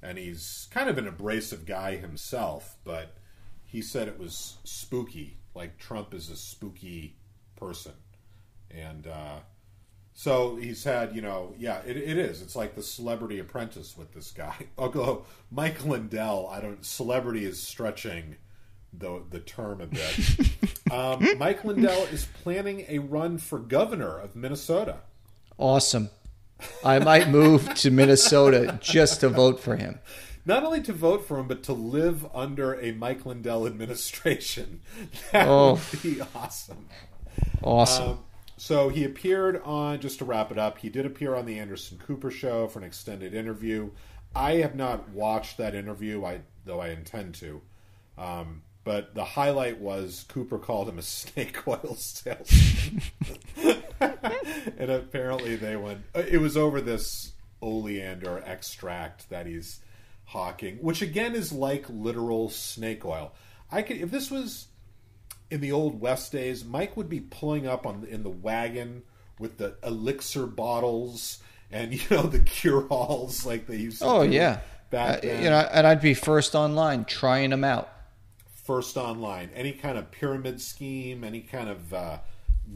[0.01, 3.15] and he's kind of an abrasive guy himself, but
[3.65, 5.37] he said it was spooky.
[5.55, 7.15] Like Trump is a spooky
[7.55, 7.93] person,
[8.71, 9.39] and uh,
[10.15, 12.41] so he's had, you know, yeah, it, it is.
[12.41, 14.55] It's like the Celebrity Apprentice with this guy.
[14.77, 16.83] Although Mike Lindell, I don't.
[16.85, 18.35] Celebrity is stretching
[18.91, 20.19] the the term a bit.
[20.93, 24.97] um, Mike Lindell is planning a run for governor of Minnesota.
[25.57, 26.09] Awesome.
[26.83, 29.99] I might move to Minnesota just to vote for him.
[30.45, 34.81] Not only to vote for him, but to live under a Mike Lindell administration.
[35.31, 35.79] That Oh.
[35.91, 36.87] would be awesome.
[37.63, 38.09] Awesome.
[38.09, 38.19] Um,
[38.57, 41.97] so he appeared on, just to wrap it up, he did appear on the Anderson
[41.97, 43.91] Cooper show for an extended interview.
[44.35, 47.61] I have not watched that interview, I though I intend to.
[48.17, 53.01] Um, but the highlight was Cooper called him a snake oil salesman.
[54.77, 59.79] and apparently they went, it was over this oleander extract that he's
[60.25, 63.33] hawking, which again is like literal snake oil.
[63.71, 64.67] I could, if this was
[65.49, 69.03] in the old West days, Mike would be pulling up on in the wagon
[69.39, 71.39] with the elixir bottles
[71.71, 74.05] and you know the cure alls like they used to.
[74.05, 74.59] oh do yeah.
[74.89, 77.89] back Uh, you know, and I'd be first online trying them out.
[78.63, 82.17] First online, any kind of pyramid scheme, any kind of uh,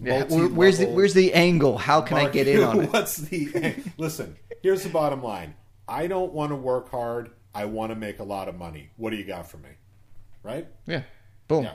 [0.01, 1.77] Yeah, where's the where's the angle?
[1.77, 2.93] How can I get in on it?
[2.93, 4.35] What's the listen?
[4.61, 5.55] Here's the bottom line.
[5.87, 7.31] I don't want to work hard.
[7.55, 8.89] I want to make a lot of money.
[8.97, 9.69] What do you got for me?
[10.43, 10.67] Right?
[10.85, 11.03] Yeah.
[11.47, 11.63] Boom.
[11.63, 11.73] Yeah.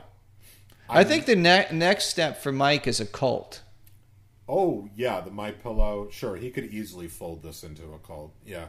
[0.88, 3.62] I think the ne- next step for Mike is a cult.
[4.48, 6.08] Oh yeah, the My Pillow.
[6.10, 8.34] Sure, he could easily fold this into a cult.
[8.44, 8.66] Yeah,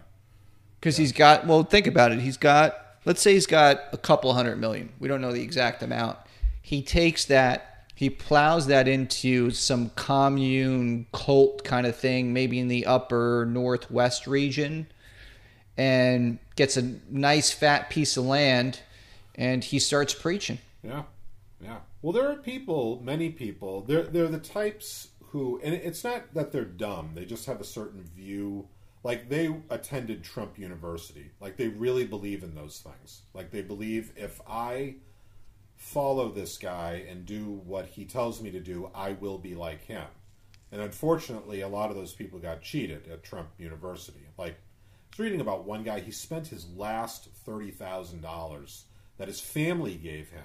[0.79, 2.19] Because he's got, well, think about it.
[2.21, 4.89] He's got, let's say he's got a couple hundred million.
[4.99, 6.17] We don't know the exact amount.
[6.61, 12.67] He takes that, he plows that into some commune cult kind of thing, maybe in
[12.67, 14.87] the upper northwest region,
[15.77, 18.79] and gets a nice fat piece of land,
[19.35, 20.59] and he starts preaching.
[20.83, 21.03] yeah,
[21.61, 21.77] yeah.
[22.01, 23.81] Well, there are people, many people.
[23.81, 27.11] They're they're the types who, and it's not that they're dumb.
[27.15, 28.67] They just have a certain view.
[29.03, 31.31] Like they attended Trump University.
[31.39, 33.21] Like they really believe in those things.
[33.33, 34.95] Like they believe if I
[35.75, 39.83] follow this guy and do what he tells me to do, I will be like
[39.85, 40.07] him.
[40.71, 44.25] And unfortunately, a lot of those people got cheated at Trump University.
[44.37, 48.81] Like, I was reading about one guy, he spent his last $30,000
[49.17, 50.43] that his family gave him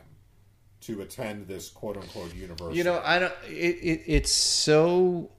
[0.80, 2.76] to attend this quote unquote university.
[2.76, 3.32] You know, I don't.
[3.48, 5.30] It, it it's so.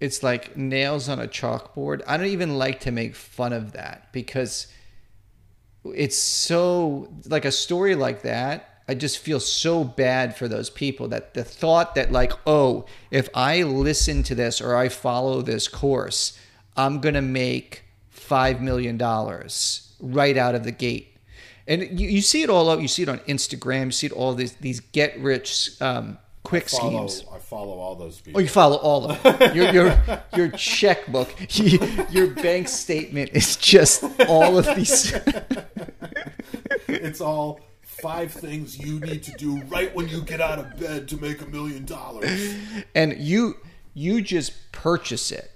[0.00, 2.02] It's like nails on a chalkboard.
[2.06, 4.68] I don't even like to make fun of that because
[5.84, 8.82] it's so like a story like that.
[8.88, 13.28] I just feel so bad for those people that the thought that like, oh, if
[13.34, 16.38] I listen to this or I follow this course,
[16.76, 21.16] I'm gonna make five million dollars right out of the gate.
[21.66, 22.80] And you, you see it all out.
[22.80, 23.86] You see it on Instagram.
[23.86, 26.18] You see it all these these get rich um,
[26.48, 27.28] quick follow, schemes.
[27.30, 29.54] I follow all those Oh, you follow all of them.
[29.56, 31.28] Your your your checkbook,
[32.10, 35.12] your bank statement is just all of these.
[36.88, 41.06] it's all five things you need to do right when you get out of bed
[41.08, 42.54] to make a million dollars.
[42.94, 43.56] and you
[43.92, 45.50] you just purchase it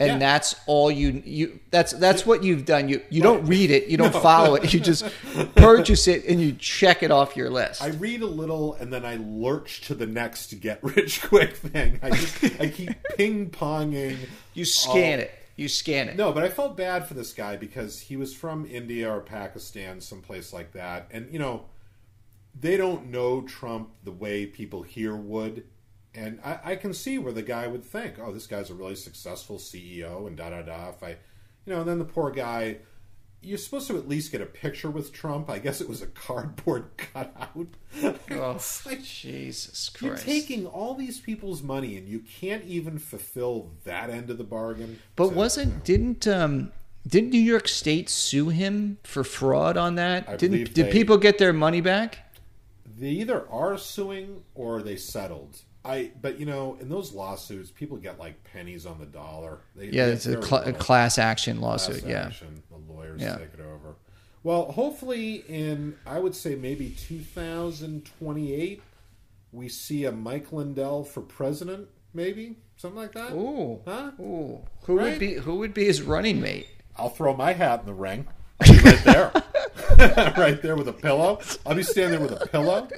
[0.00, 0.18] and Yeah.
[0.18, 3.96] that's all you you that's that's what you've done you you don't read it you
[3.96, 5.04] don't follow it you just
[5.56, 9.04] purchase it and you check it off your list I read a little and then
[9.04, 11.98] I lurch to the next get rich quick thing.
[12.02, 14.16] I just I keep ping ponging.
[14.54, 17.98] you scan it you scan it No, but I felt bad for this guy because
[18.00, 21.64] he was from India or Pakistan, someplace like that, and you know,
[22.60, 25.64] they don't know Trump the way people here would.
[26.14, 28.94] And I, I can see where the guy would think, "Oh, this guy's a really
[28.96, 30.88] successful CEO," and da da da.
[30.90, 31.10] If I,
[31.64, 32.78] you know, and then the poor guy,
[33.40, 35.48] you're supposed to at least get a picture with Trump.
[35.50, 37.68] I guess it was a cardboard cutout.
[38.30, 44.10] oh like, jesus you're taking all these people's money, and you can't even fulfill that
[44.10, 44.98] end of the bargain.
[45.14, 46.72] but So- wasn't didn't um
[47.06, 51.16] didn't new york state sue him for fraud on that I didn't did they- people
[51.16, 52.18] get their money back
[52.98, 55.58] they either are suing or they settled.
[55.88, 59.58] I but you know in those lawsuits people get like pennies on the dollar.
[59.74, 62.62] They, yeah it's a, cl- a class action class lawsuit yeah action.
[62.70, 63.36] The lawyers Yeah.
[63.36, 63.96] take it over.
[64.44, 68.82] Well, hopefully in I would say maybe 2028
[69.52, 73.32] we see a Mike Lindell for president, maybe something like that.
[73.32, 73.80] Ooh.
[73.86, 74.10] Huh?
[74.20, 74.60] Ooh.
[74.84, 75.10] Who Right?
[75.12, 76.68] would be who would be his running mate?
[76.96, 78.26] I'll throw my hat in the ring.
[78.60, 79.32] Right there.
[80.36, 81.40] right there with a pillow.
[81.64, 82.88] I'll be standing there with a pillow.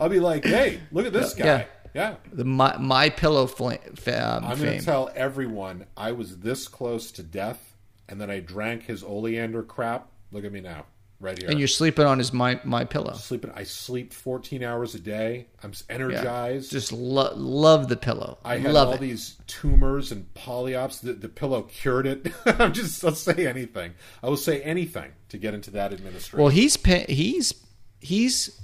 [0.00, 1.44] I'll be like, hey, look at this guy.
[1.46, 1.64] Yeah.
[1.94, 2.16] Yeah.
[2.32, 6.66] The my, my pillow fla- fa- um, I'm going to tell everyone I was this
[6.68, 7.74] close to death
[8.08, 10.08] and then I drank his oleander crap.
[10.32, 10.86] Look at me now.
[11.20, 11.48] Right here.
[11.48, 13.14] and you're sleeping on his my my pillow.
[13.14, 13.50] sleeping.
[13.54, 15.46] I sleep 14 hours a day.
[15.62, 16.70] I'm energized.
[16.70, 18.36] Just lo- love the pillow.
[18.44, 19.00] I had love all it.
[19.00, 21.00] these tumors and polyops.
[21.00, 22.32] The, the pillow cured it.
[22.44, 23.94] I'm just, I'll say anything.
[24.22, 26.40] I will say anything to get into that administration.
[26.40, 27.54] Well, he's he's
[28.00, 28.60] he's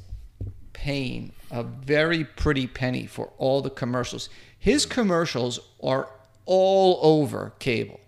[0.80, 4.30] paying a very pretty penny for all the commercials.
[4.58, 6.08] His commercials are
[6.46, 8.00] all over cable.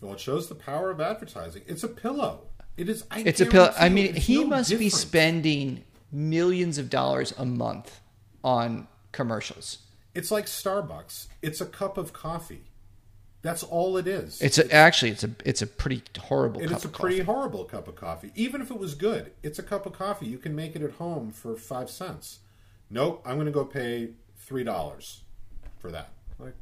[0.00, 1.62] Well, it shows the power of advertising.
[1.66, 2.46] It's a pillow.
[2.76, 3.04] It is.
[3.10, 3.74] I It's a pillow.
[3.76, 5.82] I mean, he no must be spending
[6.12, 8.00] millions of dollars a month
[8.44, 9.78] on commercials.
[10.14, 11.26] It's like Starbucks.
[11.42, 12.62] It's a cup of coffee.
[13.42, 14.40] That's all it is.
[14.42, 17.18] It's a, actually it's a it's a pretty horrible and cup it's a of pretty
[17.18, 17.26] coffee.
[17.26, 18.32] horrible cup of coffee.
[18.34, 20.26] Even if it was good, it's a cup of coffee.
[20.26, 22.40] You can make it at home for five cents.
[22.90, 25.20] Nope, I'm going to go pay three dollars
[25.78, 26.10] for that.
[26.38, 26.54] Like,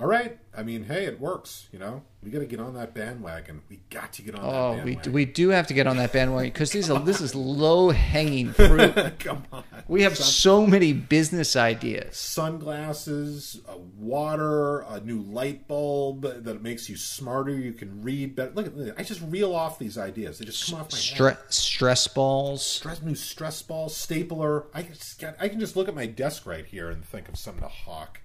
[0.00, 0.38] all right.
[0.56, 1.68] I mean, hey, it works.
[1.72, 3.62] You know, we got to get on that bandwagon.
[3.68, 5.12] We got to get on Oh, that we bandwagon.
[5.12, 8.52] we do have to get on that bandwagon because these are this is low hanging
[8.52, 8.94] fruit.
[9.20, 9.62] Come on.
[9.86, 12.16] We have so many business ideas.
[12.16, 17.52] sunglasses, a water, a new light bulb that makes you smarter.
[17.52, 18.50] You can read better.
[18.52, 18.92] Look at this.
[18.98, 20.38] I just reel off these ideas.
[20.38, 20.98] They just come off my
[21.28, 21.36] head.
[21.48, 22.64] Stress balls.
[22.66, 24.66] Stress, new stress balls, stapler.
[24.74, 27.62] I just I can just look at my desk right here and think of something
[27.62, 28.20] to hawk.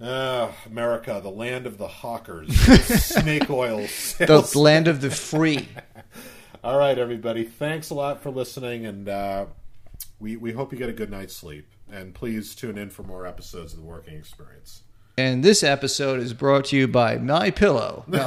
[0.00, 2.54] Uh, America, the land of the hawkers,
[3.04, 3.86] snake oil
[4.18, 5.68] The land of the free.
[6.64, 7.44] All right, everybody.
[7.44, 9.46] Thanks a lot for listening, and uh,
[10.18, 11.66] we we hope you get a good night's sleep.
[11.92, 14.82] And please tune in for more episodes of the Working Experience.
[15.16, 18.04] And this episode is brought to you by My Pillow.
[18.08, 18.24] No.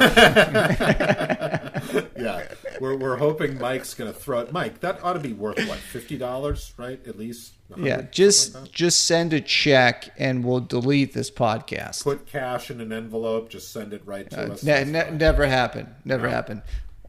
[2.16, 2.48] Yeah,
[2.80, 4.52] we're, we're hoping Mike's going to throw it.
[4.52, 7.00] Mike, that ought to be worth what fifty dollars, right?
[7.06, 7.52] At least.
[7.68, 12.02] 100, yeah, just like just send a check and we'll delete this podcast.
[12.02, 13.50] put cash in an envelope.
[13.50, 14.62] Just send it right to uh, us.
[14.62, 15.88] Ne- ne- never happened.
[16.04, 16.32] Never No.
[16.32, 16.62] happened.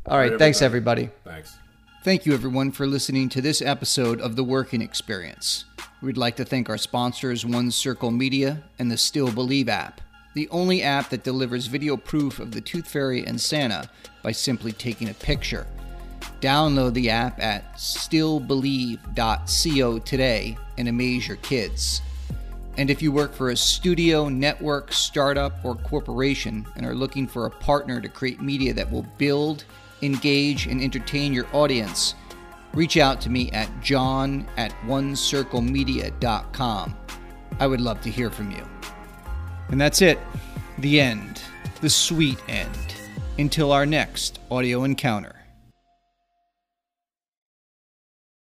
[0.06, 1.10] All right, thanks everybody.
[1.24, 1.56] Thanks.
[2.04, 5.66] Thank you, everyone, for listening to this episode of The Working Experience.
[6.02, 10.00] We'd like to thank our sponsors, One Circle Media and the Still Believe app,
[10.34, 13.90] the only app that delivers video proof of the Tooth Fairy and Santa
[14.24, 15.68] by simply taking a picture.
[16.42, 22.02] Download the app at stillbelieve.co today and amaze your kids.
[22.78, 27.46] And if you work for a studio, network, startup, or corporation and are looking for
[27.46, 29.66] a partner to create media that will build,
[30.02, 32.16] engage, and entertain your audience,
[32.74, 36.96] reach out to me at john at onecirclemedia.com.
[37.60, 38.66] I would love to hear from you.
[39.68, 40.18] And that's it.
[40.78, 41.42] The end.
[41.82, 42.96] The sweet end.
[43.38, 45.39] Until our next audio encounter.